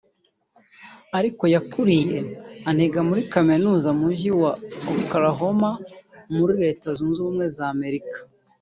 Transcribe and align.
ariko 1.17 1.43
yakuriye 1.53 2.17
aniga 2.69 2.99
muri 3.09 3.21
kaminuza 3.33 3.89
mujyi 3.99 4.31
wa 4.41 4.51
Oklahoma 4.93 5.69
muri 6.35 6.53
Leta 6.63 6.87
Zunze 6.97 7.17
Ubumwe 7.21 7.45
za 7.57 7.65
Amerika 7.75 8.17